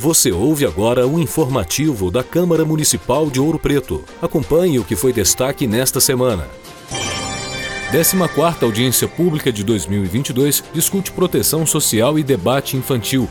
Você 0.00 0.32
ouve 0.32 0.64
agora 0.64 1.06
o 1.06 1.20
informativo 1.20 2.10
da 2.10 2.24
Câmara 2.24 2.64
Municipal 2.64 3.28
de 3.28 3.38
Ouro 3.38 3.58
Preto. 3.58 4.02
Acompanhe 4.22 4.78
o 4.78 4.84
que 4.84 4.96
foi 4.96 5.12
destaque 5.12 5.66
nesta 5.66 6.00
semana. 6.00 6.48
14ª 7.92 8.62
Audiência 8.62 9.06
Pública 9.06 9.52
de 9.52 9.62
2022 9.62 10.64
discute 10.72 11.12
proteção 11.12 11.66
social 11.66 12.18
e 12.18 12.22
debate 12.22 12.78
infantil. 12.78 13.28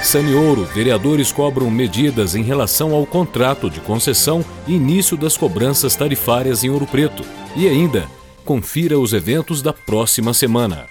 Saniouro, 0.00 0.64
vereadores 0.64 1.32
cobram 1.32 1.68
medidas 1.68 2.36
em 2.36 2.44
relação 2.44 2.94
ao 2.94 3.04
contrato 3.04 3.68
de 3.68 3.80
concessão 3.80 4.44
e 4.64 4.74
início 4.74 5.16
das 5.16 5.36
cobranças 5.36 5.96
tarifárias 5.96 6.62
em 6.62 6.70
Ouro 6.70 6.86
Preto. 6.86 7.24
E 7.56 7.66
ainda, 7.66 8.06
confira 8.44 8.96
os 8.96 9.12
eventos 9.12 9.60
da 9.60 9.72
próxima 9.72 10.32
semana. 10.32 10.86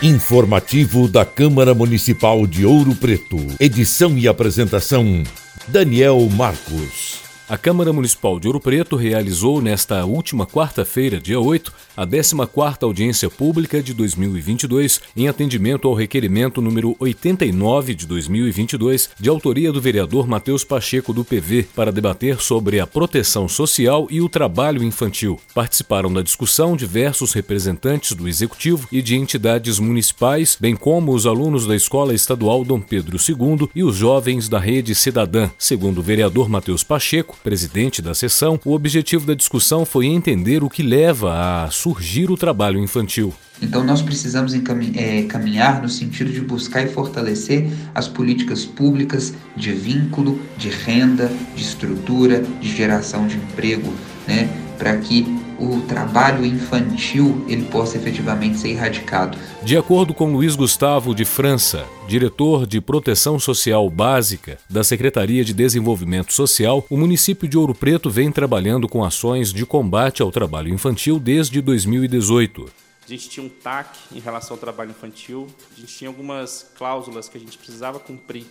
Informativo 0.00 1.08
da 1.08 1.24
Câmara 1.24 1.74
Municipal 1.74 2.46
de 2.46 2.64
Ouro 2.64 2.94
Preto. 2.94 3.36
Edição 3.58 4.16
e 4.16 4.28
apresentação: 4.28 5.24
Daniel 5.66 6.20
Marcos. 6.30 7.27
A 7.48 7.56
Câmara 7.56 7.94
Municipal 7.94 8.38
de 8.38 8.46
Ouro 8.46 8.60
Preto 8.60 8.94
realizou 8.94 9.62
nesta 9.62 10.04
última 10.04 10.44
quarta-feira, 10.44 11.18
dia 11.18 11.40
8, 11.40 11.72
a 11.96 12.06
14ª 12.06 12.82
audiência 12.82 13.30
pública 13.30 13.82
de 13.82 13.94
2022, 13.94 15.00
em 15.16 15.28
atendimento 15.28 15.88
ao 15.88 15.94
requerimento 15.94 16.60
número 16.60 16.94
89 16.98 17.94
de 17.94 18.06
2022, 18.06 19.08
de 19.18 19.30
autoria 19.30 19.72
do 19.72 19.80
vereador 19.80 20.28
Matheus 20.28 20.62
Pacheco 20.62 21.14
do 21.14 21.24
PV, 21.24 21.66
para 21.74 21.90
debater 21.90 22.38
sobre 22.38 22.80
a 22.80 22.86
proteção 22.86 23.48
social 23.48 24.06
e 24.10 24.20
o 24.20 24.28
trabalho 24.28 24.84
infantil. 24.84 25.40
Participaram 25.54 26.12
da 26.12 26.20
discussão 26.20 26.76
diversos 26.76 27.32
representantes 27.32 28.12
do 28.12 28.28
executivo 28.28 28.86
e 28.92 29.00
de 29.00 29.16
entidades 29.16 29.78
municipais, 29.78 30.54
bem 30.60 30.76
como 30.76 31.14
os 31.14 31.24
alunos 31.24 31.66
da 31.66 31.74
Escola 31.74 32.12
Estadual 32.12 32.62
Dom 32.62 32.78
Pedro 32.78 33.16
II 33.16 33.70
e 33.74 33.82
os 33.82 33.96
jovens 33.96 34.50
da 34.50 34.58
Rede 34.58 34.94
Cidadã. 34.94 35.48
Segundo 35.58 36.00
o 36.00 36.02
vereador 36.02 36.46
Matheus 36.46 36.84
Pacheco, 36.84 37.37
presidente 37.42 38.02
da 38.02 38.14
sessão, 38.14 38.58
o 38.64 38.72
objetivo 38.72 39.26
da 39.26 39.34
discussão 39.34 39.84
foi 39.84 40.06
entender 40.06 40.62
o 40.62 40.70
que 40.70 40.82
leva 40.82 41.64
a 41.64 41.70
surgir 41.70 42.30
o 42.30 42.36
trabalho 42.36 42.78
infantil. 42.78 43.32
Então, 43.60 43.82
nós 43.82 44.00
precisamos 44.00 44.52
é, 44.54 45.22
caminhar 45.22 45.82
no 45.82 45.88
sentido 45.88 46.30
de 46.30 46.40
buscar 46.40 46.82
e 46.82 46.88
fortalecer 46.88 47.68
as 47.94 48.06
políticas 48.06 48.64
públicas 48.64 49.34
de 49.56 49.72
vínculo, 49.72 50.40
de 50.56 50.68
renda, 50.68 51.30
de 51.56 51.62
estrutura, 51.62 52.42
de 52.60 52.76
geração 52.76 53.26
de 53.26 53.36
emprego, 53.36 53.92
né, 54.28 54.48
para 54.78 54.96
que 54.98 55.26
o 55.58 55.80
trabalho 55.82 56.44
infantil 56.44 57.44
ele 57.48 57.64
possa 57.64 57.96
efetivamente 57.96 58.58
ser 58.58 58.70
erradicado. 58.70 59.36
De 59.62 59.76
acordo 59.76 60.14
com 60.14 60.32
Luiz 60.32 60.54
Gustavo 60.54 61.14
de 61.14 61.24
França, 61.24 61.84
diretor 62.06 62.66
de 62.66 62.80
Proteção 62.80 63.38
Social 63.38 63.88
Básica 63.90 64.58
da 64.70 64.84
Secretaria 64.84 65.44
de 65.44 65.52
Desenvolvimento 65.52 66.32
Social, 66.32 66.86
o 66.88 66.96
município 66.96 67.48
de 67.48 67.58
Ouro 67.58 67.74
Preto 67.74 68.08
vem 68.08 68.30
trabalhando 68.30 68.88
com 68.88 69.04
ações 69.04 69.52
de 69.52 69.66
combate 69.66 70.22
ao 70.22 70.30
trabalho 70.30 70.72
infantil 70.72 71.18
desde 71.18 71.60
2018. 71.60 72.66
A 73.04 73.10
gente 73.10 73.28
tinha 73.28 73.44
um 73.44 73.48
TAC 73.48 73.96
em 74.12 74.20
relação 74.20 74.54
ao 74.54 74.60
trabalho 74.60 74.90
infantil, 74.90 75.46
a 75.74 75.80
gente 75.80 75.96
tinha 75.96 76.08
algumas 76.08 76.66
cláusulas 76.76 77.28
que 77.28 77.38
a 77.38 77.40
gente 77.40 77.56
precisava 77.56 77.98
cumprir 77.98 78.44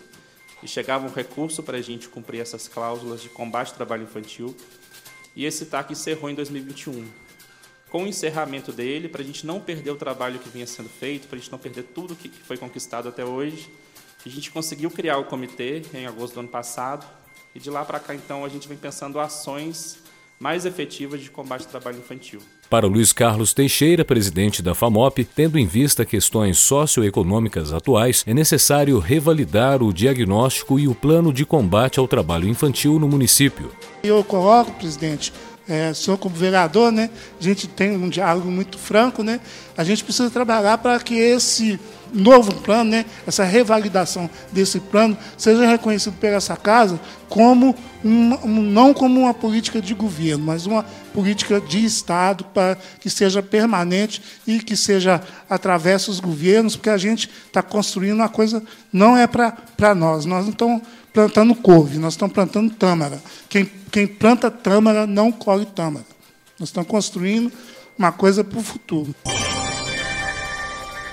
e 0.64 0.68
chegava 0.68 1.06
um 1.06 1.12
recurso 1.12 1.62
para 1.62 1.78
a 1.78 1.82
gente 1.82 2.10
cumprir 2.10 2.42
essas 2.42 2.68
cláusulas 2.68 3.22
de 3.22 3.30
combate 3.30 3.70
ao 3.70 3.76
trabalho 3.76 4.04
infantil 4.04 4.56
e 5.38 5.46
esse 5.46 5.68
TAC 5.68 5.92
encerrou 5.92 6.32
em 6.32 6.34
2021. 6.34 7.08
Com 7.92 8.04
o 8.04 8.08
encerramento 8.08 8.72
dele, 8.74 9.08
para 9.08 9.22
a 9.22 9.24
gente 9.24 9.46
não 9.46 9.62
perder 9.62 9.92
o 9.92 9.96
trabalho 9.96 10.40
que 10.40 10.50
vinha 10.50 10.66
sendo 10.66 10.90
feito, 10.90 11.28
para 11.28 11.38
a 11.38 11.40
gente 11.40 11.52
não 11.52 11.60
perder 11.60 11.84
tudo 11.84 12.16
que 12.16 12.28
foi 12.28 12.58
conquistado 12.58 13.08
até 13.08 13.24
hoje, 13.24 13.70
a 14.26 14.30
gente 14.30 14.50
conseguiu 14.50 14.90
criar 14.90 15.20
o 15.20 15.26
comitê 15.26 15.84
em 15.94 16.08
agosto 16.08 16.34
do 16.34 16.40
ano 16.40 16.50
passado, 16.50 17.08
e 17.54 17.60
de 17.60 17.70
lá 17.70 17.86
para 17.86 18.00
cá, 18.00 18.16
então, 18.16 18.44
a 18.44 18.50
gente 18.50 18.68
vem 18.68 18.78
pensando 18.78 19.20
ações 19.20 20.00
mais 20.40 20.66
efetivas 20.66 21.22
de 21.22 21.30
combate 21.30 21.66
ao 21.66 21.70
trabalho 21.70 22.00
infantil. 22.00 22.42
Para 22.70 22.86
Luiz 22.86 23.14
Carlos 23.14 23.54
Teixeira, 23.54 24.04
presidente 24.04 24.62
da 24.62 24.76
FAMOP, 24.76 25.24
tendo 25.24 25.58
em 25.58 25.66
vista 25.66 26.06
questões 26.06 26.58
socioeconômicas 26.60 27.72
atuais, 27.72 28.26
é 28.28 28.34
necessário 28.34 29.00
revalidar 29.00 29.82
o 29.82 29.94
diagnóstico 29.94 30.78
e 30.78 30.86
o 30.86 30.94
plano 30.94 31.32
de 31.32 31.46
combate 31.46 31.98
ao 31.98 32.10
trabalho 32.10 32.46
infantil 32.46 33.00
no 33.00 33.08
município. 33.08 33.72
Eu 34.04 34.22
coloco, 34.22 34.72
presidente, 34.74 35.32
é, 35.68 35.94
senhor 35.94 36.18
como 36.18 36.36
vereador, 36.36 36.92
né, 36.92 37.10
a 37.40 37.44
gente 37.44 37.68
tem 37.68 37.92
um 37.98 38.10
diálogo 38.10 38.50
muito 38.50 38.78
franco, 38.78 39.24
né, 39.24 39.40
a 39.78 39.84
gente 39.84 40.04
precisa 40.04 40.30
trabalhar 40.30 40.78
para 40.78 41.00
que 41.00 41.16
esse 41.16 41.80
novo 42.14 42.54
plano, 42.56 42.92
né, 42.92 43.06
essa 43.26 43.44
revalidação 43.44 44.30
desse 44.52 44.80
plano, 44.80 45.18
seja 45.38 45.68
reconhecido 45.68 46.14
por 46.14 46.28
essa 46.30 46.56
casa 46.56 47.00
como 47.28 47.76
uma, 48.04 48.46
um, 48.46 48.62
não 48.62 48.94
como 48.94 49.20
uma 49.20 49.34
política 49.34 49.82
de 49.82 49.94
governo, 49.94 50.46
mas 50.46 50.66
uma 50.66 50.86
política 51.14 51.60
de 51.60 51.84
Estado 51.84 52.46
para 52.46 52.78
que 53.00 53.10
seja 53.10 53.44
permanente 53.44 54.22
e 54.46 54.60
que 54.60 54.78
seja 54.78 55.22
através 55.50 56.06
dos 56.06 56.20
governos, 56.20 56.76
porque 56.76 56.90
a 56.90 56.98
gente 56.98 57.30
está 57.48 57.62
construindo 57.62 58.16
uma 58.16 58.30
coisa 58.30 58.64
não 58.94 59.18
é 59.18 59.28
para 59.28 59.94
nós, 59.96 60.26
nós 60.26 60.46
não 60.46 60.52
estamos 60.52 60.82
plantando 61.18 61.56
couve, 61.56 61.98
nós 61.98 62.14
estamos 62.14 62.32
plantando 62.32 62.72
tâmara. 62.76 63.20
Quem, 63.50 63.68
quem 63.92 64.06
planta 64.06 64.52
tâmara 64.52 65.08
não 65.08 65.32
colhe 65.32 65.66
tâmara. 65.66 66.06
Nós 66.60 66.70
estamos 66.70 66.88
construindo 66.88 67.52
uma 67.98 68.12
coisa 68.12 68.44
para 68.44 68.60
o 68.60 68.62
futuro. 68.62 69.16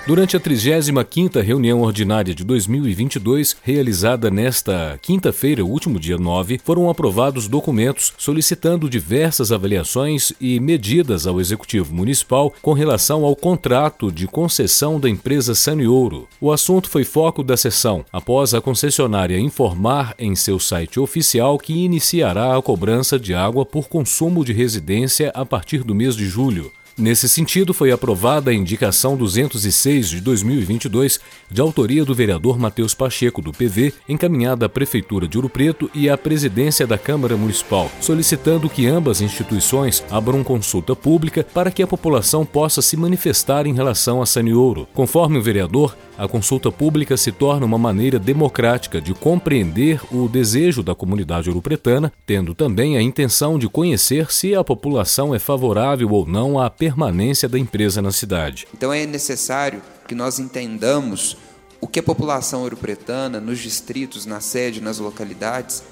Durante 0.07 0.37
a 0.37 0.41
35ª 0.41 1.41
reunião 1.41 1.81
ordinária 1.81 2.35
de 2.35 2.45
2022, 2.45 3.57
realizada 3.63 4.31
nesta 4.31 4.99
quinta-feira, 5.01 5.65
último 5.65 5.99
dia 5.99 6.19
9, 6.19 6.61
foram 6.63 6.91
aprovados 6.91 7.49
documentos 7.49 8.13
solicitando 8.19 8.91
diversas 8.91 9.51
avaliações 9.51 10.31
e 10.39 10.61
medidas 10.61 11.27
ao 11.27 11.41
Executivo 11.41 11.95
Municipal 11.95 12.53
com 12.61 12.75
relação 12.75 13.25
ao 13.25 13.35
contrato 13.35 14.13
de 14.13 14.27
concessão 14.27 15.01
da 15.01 15.09
empresa 15.09 15.55
Saniouro. 15.55 16.29
O 16.39 16.53
assunto 16.53 16.91
foi 16.91 17.05
foco 17.05 17.43
da 17.43 17.57
sessão, 17.57 18.05
após 18.13 18.53
a 18.53 18.61
concessionária 18.61 19.39
informar 19.39 20.15
em 20.19 20.37
seu 20.37 20.61
site 20.61 21.01
oficial 21.01 21.59
que 21.59 21.73
iniciará 21.73 22.55
a 22.55 22.61
cobrança 22.61 23.19
de 23.19 23.33
água 23.33 23.65
por 23.65 23.89
consumo 23.89 24.45
de 24.45 24.53
residência 24.53 25.33
a 25.35 25.47
partir 25.47 25.83
do 25.83 25.95
mês 25.95 26.15
de 26.15 26.27
julho. 26.27 26.71
Nesse 26.97 27.29
sentido, 27.29 27.75
foi 27.75 27.91
aprovada 27.91 28.53
a 28.53 28.55
indicação 28.55 29.17
206 29.17 30.11
de 30.11 30.21
2022, 30.21 31.19
de 31.51 31.61
autoria 31.61 32.05
do 32.05 32.15
vereador 32.15 32.57
Matheus 32.57 32.95
Pacheco, 32.95 33.43
do 33.43 33.51
PV, 33.51 33.93
encaminhada 34.09 34.67
à 34.67 34.69
Prefeitura 34.69 35.27
de 35.27 35.37
Ouro 35.37 35.49
Preto 35.49 35.91
e 35.93 36.09
à 36.09 36.17
presidência 36.17 36.87
da 36.87 36.97
Câmara 36.97 37.37
Municipal, 37.37 37.91
solicitando 38.01 38.71
que 38.71 38.87
ambas 38.87 39.21
instituições 39.21 40.05
abram 40.09 40.45
consulta 40.45 40.95
pública 40.95 41.45
para 41.53 41.73
que 41.73 41.83
a 41.83 41.87
população 41.87 42.47
possa 42.47 42.81
se 42.81 42.97
manifestar 42.97 43.67
em 43.67 43.75
relação 43.75 44.23
a 44.23 44.27
Saniouro. 44.27 44.87
Conforme 44.95 45.37
o 45.37 45.43
vereador, 45.43 45.97
a 46.17 46.29
consulta 46.29 46.71
pública 46.71 47.17
se 47.17 47.33
torna 47.33 47.67
uma 47.67 47.77
maneira 47.77 48.21
democrática 48.21 49.01
de 49.01 49.13
compreender 49.13 50.01
o 50.13 50.29
desejo 50.29 50.81
da 50.81 50.95
comunidade 50.95 51.49
ouropretana, 51.49 52.13
tendo 52.25 52.55
também 52.55 52.97
a 52.97 53.03
intenção 53.03 53.59
de 53.59 53.69
conhecer 53.69 54.31
se 54.31 54.55
a 54.55 54.63
população 54.63 55.35
é 55.35 55.41
favorável 55.41 56.09
ou 56.13 56.25
não 56.25 56.61
à 56.61 56.71
permanência 56.85 57.49
da 57.49 57.59
empresa 57.59 58.03
na 58.03 58.13
cidade. 58.13 58.69
Então 58.75 58.93
é 58.93 59.07
necessário 59.07 59.81
que 60.07 60.15
nós 60.15 60.39
entendamos 60.39 61.35
o 61.81 61.89
que 61.89 61.99
a 61.99 62.03
população 62.03 62.61
ouropretana, 62.61 63.41
nos 63.41 63.59
distritos, 63.59 64.27
na 64.27 64.39
sede, 64.39 64.83
nas 64.83 64.99
localidades, 64.99 65.83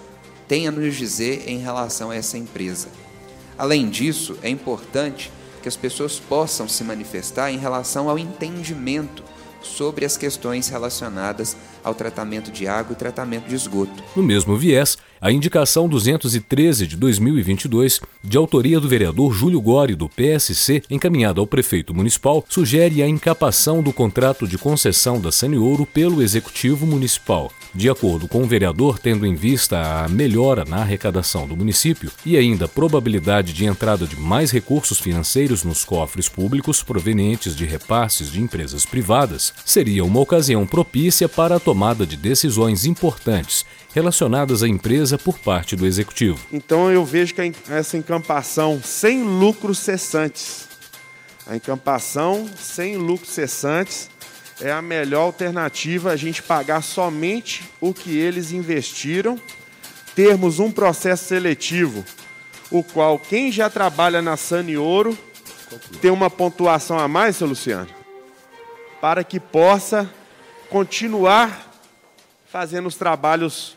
tem 0.46 0.68
a 0.68 0.70
nos 0.70 0.94
dizer 0.94 1.44
em 1.46 1.58
relação 1.60 2.10
a 2.10 2.14
essa 2.14 2.36
empresa. 2.36 2.88
Além 3.56 3.88
disso, 3.88 4.36
é 4.42 4.50
importante 4.50 5.32
que 5.62 5.68
as 5.68 5.76
pessoas 5.76 6.20
possam 6.20 6.68
se 6.68 6.84
manifestar 6.84 7.50
em 7.50 7.56
relação 7.56 8.10
ao 8.10 8.18
entendimento 8.18 9.24
sobre 9.62 10.04
as 10.04 10.18
questões 10.18 10.68
relacionadas 10.68 11.56
ao 11.82 11.94
tratamento 11.94 12.52
de 12.52 12.66
água 12.66 12.92
e 12.92 12.96
tratamento 12.96 13.48
de 13.48 13.54
esgoto. 13.54 14.04
No 14.14 14.22
mesmo 14.22 14.58
viés, 14.58 14.98
a 15.22 15.30
indicação 15.30 15.88
213 15.88 16.84
de 16.84 16.96
2022, 16.96 18.00
de 18.24 18.36
autoria 18.36 18.80
do 18.80 18.88
vereador 18.88 19.32
Júlio 19.32 19.60
Gori, 19.60 19.94
do 19.94 20.08
PSC, 20.08 20.82
encaminhada 20.90 21.40
ao 21.40 21.46
prefeito 21.46 21.94
municipal, 21.94 22.44
sugere 22.48 23.00
a 23.04 23.08
incapação 23.08 23.84
do 23.84 23.92
contrato 23.92 24.48
de 24.48 24.58
concessão 24.58 25.20
da 25.20 25.30
Saniouro 25.30 25.86
pelo 25.86 26.20
Executivo 26.20 26.84
Municipal. 26.84 27.52
De 27.72 27.88
acordo 27.88 28.26
com 28.26 28.42
o 28.42 28.46
vereador, 28.46 28.98
tendo 28.98 29.24
em 29.24 29.36
vista 29.36 30.04
a 30.04 30.08
melhora 30.08 30.64
na 30.64 30.78
arrecadação 30.78 31.46
do 31.46 31.56
município 31.56 32.10
e 32.26 32.36
ainda 32.36 32.64
a 32.64 32.68
probabilidade 32.68 33.52
de 33.52 33.64
entrada 33.64 34.08
de 34.08 34.16
mais 34.16 34.50
recursos 34.50 34.98
financeiros 34.98 35.62
nos 35.62 35.84
cofres 35.84 36.28
públicos 36.28 36.82
provenientes 36.82 37.54
de 37.54 37.64
repasses 37.64 38.30
de 38.30 38.40
empresas 38.42 38.84
privadas, 38.84 39.54
seria 39.64 40.04
uma 40.04 40.18
ocasião 40.18 40.66
propícia 40.66 41.28
para 41.28 41.56
a 41.56 41.60
tomada 41.60 42.04
de 42.04 42.16
decisões 42.16 42.84
importantes 42.84 43.64
relacionadas 43.94 44.62
à 44.62 44.68
por 45.18 45.38
parte 45.38 45.76
do 45.76 45.86
executivo. 45.86 46.38
Então 46.52 46.90
eu 46.90 47.04
vejo 47.04 47.34
que 47.34 47.52
essa 47.68 47.96
encampação 47.96 48.80
sem 48.82 49.22
lucros 49.22 49.78
cessantes, 49.78 50.68
a 51.46 51.56
encampação 51.56 52.48
sem 52.56 52.96
lucros 52.96 53.30
cessantes 53.30 54.10
é 54.60 54.70
a 54.70 54.80
melhor 54.80 55.22
alternativa 55.22 56.12
a 56.12 56.16
gente 56.16 56.42
pagar 56.42 56.82
somente 56.82 57.68
o 57.80 57.92
que 57.92 58.16
eles 58.16 58.52
investiram, 58.52 59.40
termos 60.14 60.58
um 60.58 60.70
processo 60.70 61.24
seletivo, 61.24 62.04
o 62.70 62.82
qual 62.82 63.18
quem 63.18 63.50
já 63.50 63.68
trabalha 63.68 64.22
na 64.22 64.36
Sanioro 64.36 65.18
tem 66.00 66.10
uma 66.10 66.30
pontuação 66.30 66.98
a 66.98 67.08
mais, 67.08 67.36
seu 67.36 67.46
Luciano, 67.46 67.88
para 69.00 69.24
que 69.24 69.40
possa 69.40 70.08
continuar 70.68 71.70
fazendo 72.46 72.86
os 72.86 72.96
trabalhos, 72.96 73.76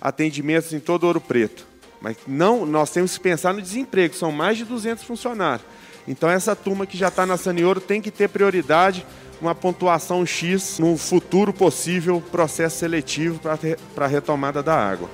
atendimentos 0.00 0.72
em 0.72 0.80
todo 0.80 1.04
Ouro 1.04 1.20
Preto. 1.20 1.66
Mas 2.00 2.16
não, 2.26 2.66
nós 2.66 2.90
temos 2.90 3.16
que 3.16 3.22
pensar 3.22 3.54
no 3.54 3.62
desemprego, 3.62 4.14
são 4.14 4.30
mais 4.30 4.58
de 4.58 4.64
200 4.64 5.04
funcionários. 5.04 5.66
Então 6.06 6.30
essa 6.30 6.54
turma 6.54 6.86
que 6.86 6.96
já 6.96 7.08
está 7.08 7.26
na 7.26 7.36
Sanioro 7.36 7.80
tem 7.80 8.00
que 8.00 8.10
ter 8.10 8.28
prioridade 8.28 9.04
uma 9.40 9.54
pontuação 9.54 10.24
X 10.24 10.78
no 10.78 10.96
futuro 10.96 11.52
possível 11.52 12.22
processo 12.30 12.78
seletivo 12.78 13.38
para 13.38 14.04
a 14.04 14.08
retomada 14.08 14.62
da 14.62 14.74
água. 14.74 15.10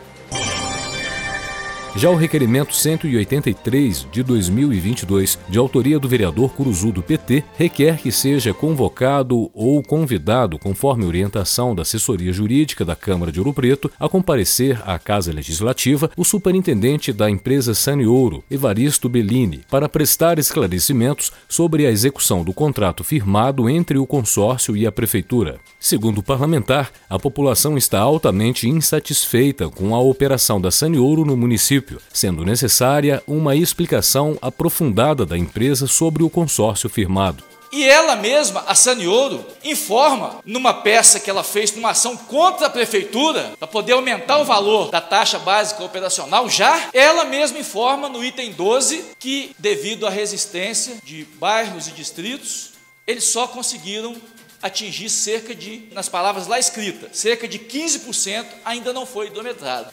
Já 1.94 2.08
o 2.08 2.16
requerimento 2.16 2.74
183 2.74 4.08
de 4.10 4.22
2022, 4.22 5.38
de 5.46 5.58
autoria 5.58 5.98
do 5.98 6.08
vereador 6.08 6.50
Curuzu 6.54 6.90
do 6.90 7.02
PT, 7.02 7.44
requer 7.54 7.98
que 7.98 8.10
seja 8.10 8.54
convocado 8.54 9.50
ou 9.52 9.82
convidado, 9.82 10.58
conforme 10.58 11.04
orientação 11.04 11.74
da 11.74 11.82
assessoria 11.82 12.32
jurídica 12.32 12.82
da 12.82 12.96
Câmara 12.96 13.30
de 13.30 13.38
Ouro 13.38 13.52
Preto, 13.52 13.90
a 14.00 14.08
comparecer 14.08 14.80
à 14.86 14.98
Casa 14.98 15.32
Legislativa 15.32 16.10
o 16.16 16.24
superintendente 16.24 17.12
da 17.12 17.28
empresa 17.28 17.74
Ouro, 18.06 18.42
Evaristo 18.50 19.06
Bellini, 19.06 19.60
para 19.70 19.88
prestar 19.88 20.38
esclarecimentos 20.38 21.30
sobre 21.46 21.86
a 21.86 21.90
execução 21.90 22.42
do 22.42 22.54
contrato 22.54 23.04
firmado 23.04 23.68
entre 23.68 23.98
o 23.98 24.06
consórcio 24.06 24.74
e 24.74 24.86
a 24.86 24.92
prefeitura. 24.92 25.60
Segundo 25.78 26.18
o 26.18 26.22
parlamentar, 26.22 26.90
a 27.08 27.18
população 27.18 27.76
está 27.76 28.00
altamente 28.00 28.66
insatisfeita 28.66 29.68
com 29.68 29.94
a 29.94 30.00
operação 30.00 30.58
da 30.58 30.70
Ouro 30.98 31.24
no 31.26 31.36
município 31.36 31.81
município, 31.82 32.00
sendo 32.12 32.44
necessária 32.44 33.22
uma 33.26 33.56
explicação 33.56 34.38
aprofundada 34.40 35.26
da 35.26 35.36
empresa 35.36 35.86
sobre 35.86 36.22
o 36.22 36.30
consórcio 36.30 36.88
firmado. 36.88 37.42
E 37.72 37.84
ela 37.84 38.14
mesma, 38.16 38.62
a 38.66 38.74
Sanioro, 38.74 39.46
informa 39.64 40.40
numa 40.44 40.74
peça 40.74 41.18
que 41.18 41.30
ela 41.30 41.42
fez 41.42 41.74
numa 41.74 41.90
ação 41.90 42.14
contra 42.14 42.66
a 42.66 42.70
prefeitura, 42.70 43.52
para 43.58 43.66
poder 43.66 43.92
aumentar 43.92 44.38
o 44.38 44.44
valor 44.44 44.90
da 44.90 45.00
taxa 45.00 45.38
básica 45.38 45.82
operacional, 45.82 46.50
já 46.50 46.90
ela 46.92 47.24
mesma 47.24 47.58
informa 47.58 48.10
no 48.10 48.22
item 48.22 48.52
12 48.52 49.02
que, 49.18 49.56
devido 49.58 50.06
à 50.06 50.10
resistência 50.10 50.96
de 51.02 51.24
bairros 51.40 51.88
e 51.88 51.92
distritos, 51.92 52.72
eles 53.06 53.24
só 53.24 53.46
conseguiram 53.46 54.16
atingir 54.60 55.08
cerca 55.08 55.54
de, 55.54 55.88
nas 55.92 56.10
palavras 56.10 56.46
lá 56.46 56.58
escritas, 56.58 57.16
cerca 57.16 57.48
de 57.48 57.58
15% 57.58 58.46
ainda 58.64 58.92
não 58.92 59.06
foi 59.06 59.28
hidrometrado. 59.28 59.90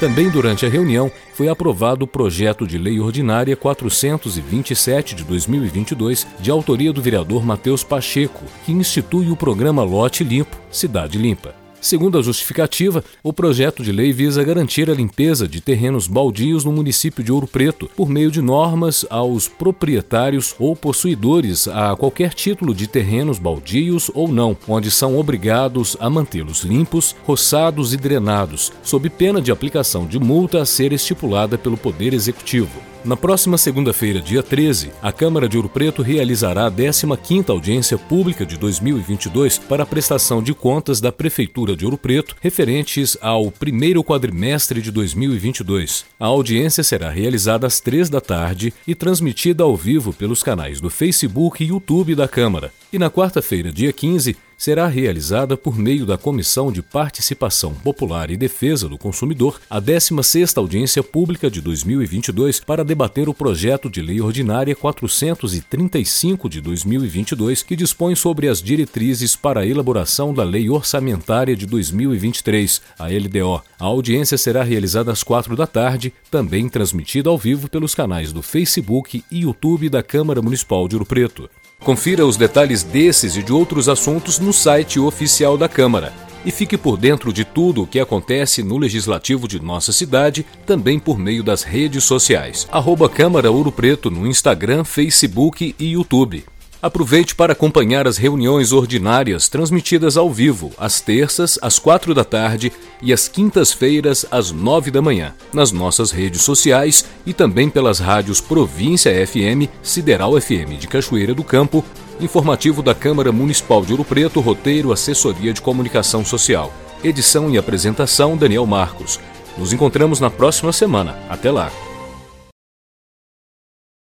Também 0.00 0.30
durante 0.30 0.64
a 0.64 0.68
reunião 0.70 1.12
foi 1.34 1.50
aprovado 1.50 2.06
o 2.06 2.08
projeto 2.08 2.66
de 2.66 2.78
lei 2.78 2.98
ordinária 2.98 3.54
427 3.54 5.14
de 5.14 5.22
2022, 5.24 6.26
de 6.40 6.50
autoria 6.50 6.90
do 6.90 7.02
vereador 7.02 7.44
Matheus 7.44 7.84
Pacheco, 7.84 8.42
que 8.64 8.72
institui 8.72 9.30
o 9.30 9.36
programa 9.36 9.82
Lote 9.84 10.24
Limpo, 10.24 10.56
Cidade 10.70 11.18
Limpa. 11.18 11.54
Segundo 11.80 12.18
a 12.18 12.22
justificativa, 12.22 13.02
o 13.22 13.32
projeto 13.32 13.82
de 13.82 13.90
lei 13.90 14.12
visa 14.12 14.44
garantir 14.44 14.90
a 14.90 14.94
limpeza 14.94 15.48
de 15.48 15.62
terrenos 15.62 16.06
baldios 16.06 16.62
no 16.62 16.72
município 16.72 17.24
de 17.24 17.32
Ouro 17.32 17.46
Preto, 17.46 17.90
por 17.96 18.08
meio 18.08 18.30
de 18.30 18.42
normas 18.42 19.06
aos 19.08 19.48
proprietários 19.48 20.54
ou 20.58 20.76
possuidores 20.76 21.66
a 21.66 21.96
qualquer 21.96 22.34
título 22.34 22.74
de 22.74 22.86
terrenos 22.86 23.38
baldios 23.38 24.10
ou 24.14 24.28
não, 24.28 24.54
onde 24.68 24.90
são 24.90 25.18
obrigados 25.18 25.96
a 25.98 26.10
mantê-los 26.10 26.64
limpos, 26.64 27.16
roçados 27.24 27.94
e 27.94 27.96
drenados, 27.96 28.70
sob 28.82 29.08
pena 29.08 29.40
de 29.40 29.50
aplicação 29.50 30.06
de 30.06 30.18
multa 30.18 30.60
a 30.60 30.66
ser 30.66 30.92
estipulada 30.92 31.56
pelo 31.56 31.78
Poder 31.78 32.12
Executivo. 32.12 32.89
Na 33.02 33.16
próxima 33.16 33.56
segunda-feira, 33.56 34.20
dia 34.20 34.42
13, 34.42 34.90
a 35.00 35.10
Câmara 35.10 35.48
de 35.48 35.56
Ouro 35.56 35.70
Preto 35.70 36.02
realizará 36.02 36.66
a 36.66 36.70
15ª 36.70 37.48
audiência 37.48 37.96
pública 37.96 38.44
de 38.44 38.58
2022 38.58 39.56
para 39.56 39.84
a 39.84 39.86
prestação 39.86 40.42
de 40.42 40.52
contas 40.52 41.00
da 41.00 41.10
Prefeitura 41.10 41.74
de 41.74 41.86
Ouro 41.86 41.96
Preto 41.96 42.36
referentes 42.42 43.16
ao 43.22 43.50
primeiro 43.50 44.04
quadrimestre 44.04 44.82
de 44.82 44.90
2022. 44.90 46.04
A 46.20 46.26
audiência 46.26 46.84
será 46.84 47.08
realizada 47.08 47.66
às 47.66 47.80
três 47.80 48.10
da 48.10 48.20
tarde 48.20 48.70
e 48.86 48.94
transmitida 48.94 49.64
ao 49.64 49.74
vivo 49.74 50.12
pelos 50.12 50.42
canais 50.42 50.78
do 50.78 50.90
Facebook 50.90 51.64
e 51.64 51.68
YouTube 51.68 52.14
da 52.14 52.28
Câmara. 52.28 52.70
E 52.92 52.98
na 52.98 53.08
quarta-feira, 53.08 53.72
dia 53.72 53.94
15, 53.94 54.36
será 54.60 54.86
realizada 54.86 55.56
por 55.56 55.78
meio 55.78 56.04
da 56.04 56.18
Comissão 56.18 56.70
de 56.70 56.82
Participação 56.82 57.72
Popular 57.72 58.30
e 58.30 58.36
Defesa 58.36 58.90
do 58.90 58.98
Consumidor 58.98 59.58
a 59.70 59.80
16ª 59.80 60.58
audiência 60.58 61.02
pública 61.02 61.50
de 61.50 61.62
2022 61.62 62.60
para 62.60 62.84
debater 62.84 63.26
o 63.26 63.32
projeto 63.32 63.88
de 63.88 64.02
lei 64.02 64.20
ordinária 64.20 64.76
435 64.76 66.46
de 66.46 66.60
2022 66.60 67.62
que 67.62 67.74
dispõe 67.74 68.14
sobre 68.14 68.48
as 68.48 68.60
diretrizes 68.60 69.34
para 69.34 69.60
a 69.60 69.66
elaboração 69.66 70.34
da 70.34 70.44
Lei 70.44 70.68
Orçamentária 70.68 71.56
de 71.56 71.64
2023, 71.64 72.82
a 72.98 73.06
LDO. 73.06 73.62
A 73.78 73.84
audiência 73.86 74.36
será 74.36 74.62
realizada 74.62 75.10
às 75.10 75.22
quatro 75.22 75.56
da 75.56 75.66
tarde, 75.66 76.12
também 76.30 76.68
transmitida 76.68 77.30
ao 77.30 77.38
vivo 77.38 77.66
pelos 77.66 77.94
canais 77.94 78.30
do 78.30 78.42
Facebook 78.42 79.24
e 79.32 79.40
YouTube 79.40 79.88
da 79.88 80.02
Câmara 80.02 80.42
Municipal 80.42 80.86
de 80.86 80.96
Ouro 80.96 81.06
Preto. 81.06 81.48
Confira 81.80 82.26
os 82.26 82.36
detalhes 82.36 82.82
desses 82.82 83.36
e 83.36 83.42
de 83.42 83.52
outros 83.52 83.88
assuntos 83.88 84.38
no 84.38 84.52
site 84.52 85.00
oficial 85.00 85.56
da 85.56 85.68
Câmara. 85.68 86.12
E 86.44 86.50
fique 86.50 86.76
por 86.76 86.96
dentro 86.96 87.32
de 87.32 87.44
tudo 87.44 87.82
o 87.82 87.86
que 87.86 87.98
acontece 87.98 88.62
no 88.62 88.78
Legislativo 88.78 89.48
de 89.48 89.60
nossa 89.60 89.92
cidade, 89.92 90.44
também 90.66 90.98
por 90.98 91.18
meio 91.18 91.42
das 91.42 91.62
redes 91.62 92.04
sociais. 92.04 92.68
Arroba 92.70 93.08
Câmara 93.08 93.50
Ouro 93.50 93.72
Preto 93.72 94.10
no 94.10 94.26
Instagram, 94.26 94.84
Facebook 94.84 95.74
e 95.78 95.92
YouTube. 95.92 96.44
Aproveite 96.82 97.34
para 97.34 97.52
acompanhar 97.52 98.06
as 98.06 98.16
reuniões 98.16 98.72
ordinárias 98.72 99.48
transmitidas 99.48 100.16
ao 100.16 100.30
vivo, 100.30 100.72
às 100.78 100.98
terças, 101.00 101.58
às 101.60 101.78
quatro 101.78 102.14
da 102.14 102.24
tarde 102.24 102.72
e 103.02 103.12
às 103.12 103.28
quintas-feiras, 103.28 104.24
às 104.30 104.50
nove 104.50 104.90
da 104.90 105.02
manhã, 105.02 105.34
nas 105.52 105.72
nossas 105.72 106.10
redes 106.10 106.40
sociais 106.40 107.04
e 107.26 107.34
também 107.34 107.68
pelas 107.68 107.98
rádios 107.98 108.40
Província 108.40 109.12
FM, 109.26 109.68
Sideral 109.82 110.40
FM 110.40 110.78
de 110.78 110.88
Cachoeira 110.88 111.34
do 111.34 111.44
Campo, 111.44 111.84
informativo 112.18 112.82
da 112.82 112.94
Câmara 112.94 113.30
Municipal 113.30 113.84
de 113.84 113.92
Ouro 113.92 114.04
Preto, 114.04 114.40
roteiro 114.40 114.90
Assessoria 114.90 115.52
de 115.52 115.60
Comunicação 115.60 116.24
Social. 116.24 116.72
Edição 117.04 117.50
e 117.50 117.58
apresentação 117.58 118.38
Daniel 118.38 118.64
Marcos. 118.64 119.20
Nos 119.58 119.72
encontramos 119.74 120.18
na 120.18 120.30
próxima 120.30 120.72
semana. 120.72 121.18
Até 121.28 121.50
lá! 121.50 121.89